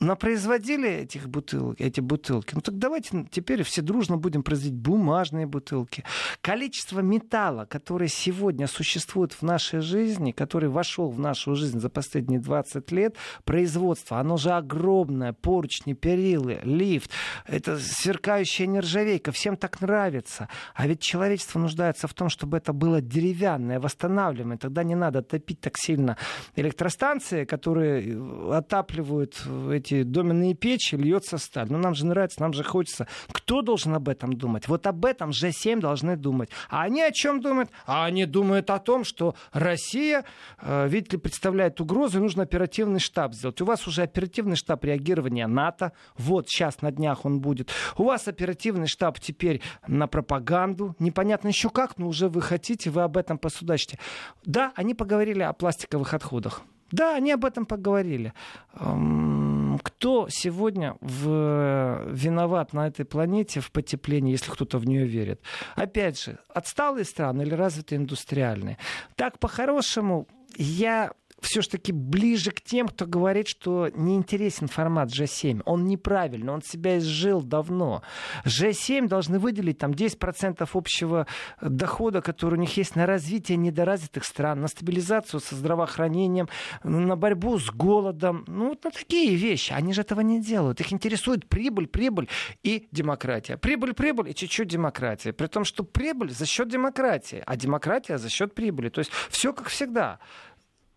[0.01, 2.55] Напроизводили этих бутылок, эти бутылки.
[2.55, 6.03] Ну так давайте теперь все дружно будем производить бумажные бутылки.
[6.41, 12.39] Количество металла, которое сегодня существует в нашей жизни, который вошел в нашу жизнь за последние
[12.39, 15.33] 20 лет, производство, оно же огромное.
[15.33, 17.11] Поручни, перилы, лифт,
[17.45, 19.31] это сверкающая нержавейка.
[19.31, 20.49] Всем так нравится.
[20.73, 24.57] А ведь человечество нуждается в том, чтобы это было деревянное, восстанавливаемое.
[24.57, 26.17] Тогда не надо топить так сильно
[26.55, 28.19] электростанции, которые
[28.51, 31.67] отапливают эти эти доменные печи льется сталь.
[31.69, 33.07] Ну, нам же нравится, нам же хочется.
[33.31, 34.67] Кто должен об этом думать?
[34.67, 36.49] Вот об этом же 7 должны думать.
[36.69, 37.69] А они о чем думают?
[37.85, 40.23] А они думают о том, что Россия,
[40.61, 43.61] э, видите ли, представляет угрозу, и нужно оперативный штаб сделать.
[43.61, 45.91] У вас уже оперативный штаб реагирования НАТО.
[46.17, 47.69] Вот сейчас на днях он будет.
[47.97, 50.95] У вас оперативный штаб теперь на пропаганду.
[50.99, 53.99] Непонятно еще как, но уже вы хотите, вы об этом посудачите.
[54.45, 56.63] Да, они поговорили о пластиковых отходах.
[56.91, 58.33] Да, они об этом поговорили.
[58.73, 62.03] Кто сегодня в...
[62.11, 65.41] виноват на этой планете в потеплении, если кто-то в нее верит?
[65.75, 68.77] Опять же, отсталые страны или развитые индустриальные?
[69.15, 70.27] Так, по-хорошему,
[70.57, 71.11] я
[71.41, 75.63] все-таки ближе к тем, кто говорит, что не интересен формат G7.
[75.65, 78.03] Он неправильный, он себя изжил давно.
[78.45, 81.27] G7 должны выделить там 10% общего
[81.61, 86.47] дохода, который у них есть на развитие недоразвитых стран, на стабилизацию со здравоохранением,
[86.83, 88.45] на борьбу с голодом.
[88.47, 89.73] Ну, вот на такие вещи.
[89.73, 90.79] Они же этого не делают.
[90.79, 92.29] Их интересует прибыль, прибыль
[92.63, 93.57] и демократия.
[93.57, 95.33] Прибыль, прибыль и чуть-чуть демократия.
[95.33, 98.89] При том, что прибыль за счет демократии, а демократия за счет прибыли.
[98.89, 100.19] То есть все как всегда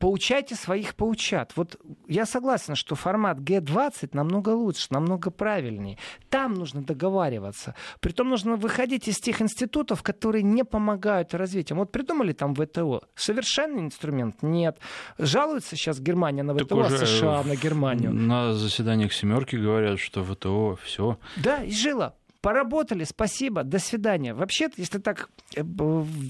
[0.05, 1.53] поучайте своих поучат.
[1.57, 5.97] Вот я согласен, что формат Г20 намного лучше, намного правильнее.
[6.29, 7.75] Там нужно договариваться.
[8.01, 11.79] Притом нужно выходить из тех институтов, которые не помогают развитию.
[11.79, 13.01] Вот придумали там ВТО.
[13.15, 14.43] Совершенный инструмент?
[14.43, 14.77] Нет.
[15.17, 18.13] Жалуется сейчас Германия на ВТО, а США на Германию.
[18.13, 21.17] На заседаниях семерки говорят, что ВТО все.
[21.37, 22.15] Да, и жило.
[22.45, 24.35] Поработали, спасибо, до свидания.
[24.35, 25.65] Вообще, если так э,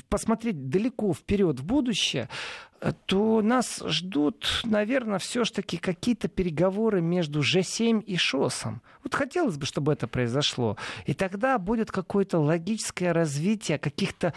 [0.08, 2.28] посмотреть далеко вперед в будущее,
[2.80, 8.80] э, то нас ждут, наверное, все-таки какие-то переговоры между Ж7 и ШОСом.
[9.02, 10.76] Вот хотелось бы, чтобы это произошло.
[11.06, 14.34] И тогда будет какое-то логическое развитие каких-то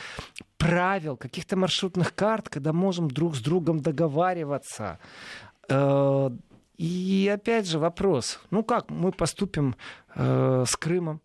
[0.57, 4.97] правил, каких-то маршрутных карт, когда можем друг с другом договариваться.
[5.69, 6.31] Э,
[6.79, 9.75] и опять же вопрос, ну как мы поступим
[10.15, 11.21] с Крымом?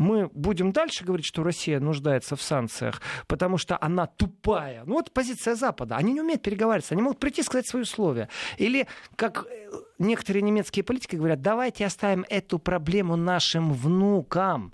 [0.00, 4.82] Мы будем дальше говорить, что Россия нуждается в санкциях, потому что она тупая.
[4.86, 5.96] Ну вот позиция Запада.
[5.96, 8.30] Они не умеют переговариваться, они могут прийти и сказать свои условия.
[8.56, 14.72] Или, как э, некоторые немецкие политики говорят, давайте оставим эту проблему нашим внукам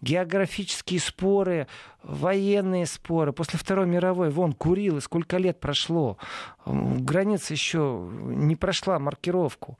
[0.00, 1.66] географические споры,
[2.04, 3.32] военные споры.
[3.32, 6.18] После Второй мировой, вон, Курилы, сколько лет прошло.
[6.66, 9.76] Граница еще не прошла маркировку.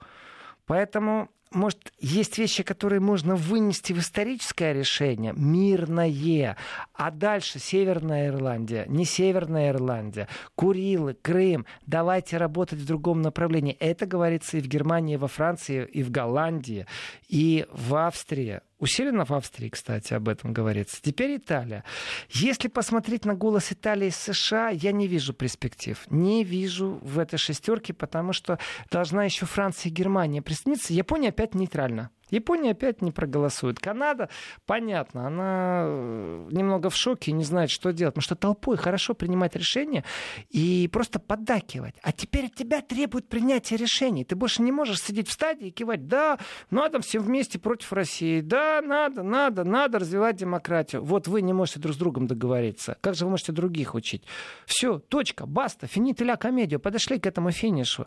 [0.66, 6.56] Поэтому может, есть вещи, которые можно вынести в историческое решение, мирное,
[6.94, 13.74] а дальше Северная Ирландия, не Северная Ирландия, Курилы, Крым, давайте работать в другом направлении.
[13.74, 16.86] Это говорится и в Германии, и во Франции, и в Голландии,
[17.28, 18.60] и в Австрии.
[18.78, 20.98] Усиленно в Австрии, кстати, об этом говорится.
[21.02, 21.82] Теперь Италия.
[22.30, 26.00] Если посмотреть на голос Италии и США, я не вижу перспектив.
[26.10, 28.58] Не вижу в этой шестерке, потому что
[28.90, 30.92] должна еще Франция и Германия присоединиться.
[30.92, 32.10] Япония опять нейтральна.
[32.30, 33.80] Япония опять не проголосует.
[33.80, 34.28] Канада,
[34.66, 38.14] понятно, она э, немного в шоке не знает, что делать.
[38.14, 40.04] Потому что толпой хорошо принимать решения
[40.50, 41.94] и просто поддакивать.
[42.02, 44.24] А теперь от тебя требуют принятия решений.
[44.24, 46.38] Ты больше не можешь сидеть в стадии и кивать, да,
[46.70, 48.40] надо все вместе против России.
[48.40, 51.02] Да, надо, надо, надо развивать демократию.
[51.02, 52.96] Вот вы не можете друг с другом договориться.
[53.00, 54.24] Как же вы можете других учить?
[54.66, 56.80] Все, точка, баста, финителя комедию.
[56.80, 58.06] Подошли к этому финишу.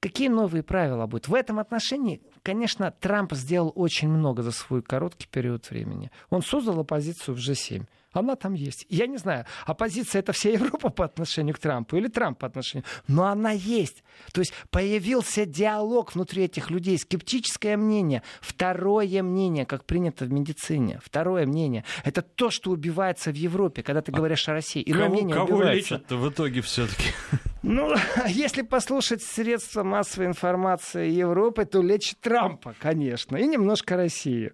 [0.00, 1.28] Какие новые правила будут?
[1.28, 6.10] В этом отношении, конечно, Трамп сделал очень много за свой короткий период времени.
[6.30, 7.84] Он создал оппозицию в G7.
[8.12, 8.86] Она там есть.
[8.88, 12.84] Я не знаю, оппозиция это вся Европа по отношению к Трампу или Трамп по отношению.
[13.06, 14.02] Но она есть.
[14.32, 20.98] То есть появился диалог внутри этих людей, скептическое мнение, второе мнение, как принято в медицине.
[21.04, 21.84] Второе мнение.
[22.04, 24.82] Это то, что убивается в Европе, когда ты а говоришь о России.
[24.84, 25.94] Иное кого, мнение кого убивается.
[25.94, 27.10] лечат в итоге все-таки?
[27.62, 27.94] Ну,
[28.26, 34.52] если послушать средства массовой информации Европы, то лечит Трампа, конечно, и немножко Россию.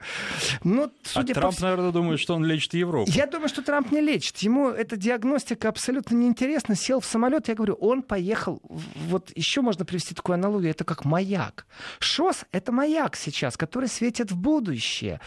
[0.65, 1.41] Ну, а судя а по...
[1.41, 3.11] Трамп, наверное, думает, что он лечит Европу.
[3.11, 4.37] Я думаю, что Трамп не лечит.
[4.39, 6.75] Ему эта диагностика абсолютно неинтересна.
[6.75, 8.61] Сел в самолет, я говорю, он поехал.
[9.09, 10.71] Вот еще можно привести такую аналогию.
[10.71, 11.67] Это как маяк.
[12.01, 15.21] ШОС— это маяк сейчас, который светит в будущее.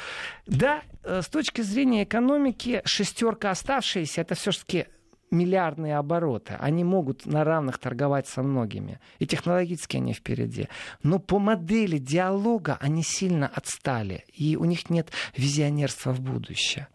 [0.47, 4.87] Да, э, с точки зрения экономики, шестерка оставшаяся— это все-таки
[5.31, 6.55] миллиардные обороты.
[6.59, 8.99] Они могут на равных торговать со многими.
[9.19, 10.67] И технологически они впереди.
[11.03, 14.25] Но по модели диалога они сильно отстали.
[14.33, 16.87] И у них нет визионерства в будущее.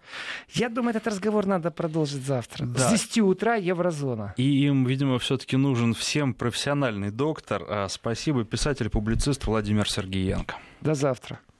[0.50, 2.66] Я думаю, этот разговор надо продолжить завтра.
[2.66, 2.88] Да.
[2.88, 4.34] С 10 утра Еврозона.
[4.36, 7.64] И им, видимо, все-таки нужен всем профессиональный доктор.
[7.68, 10.56] А, спасибо, писатель-публицист Владимир Сергеенко.
[10.80, 11.40] До завтра.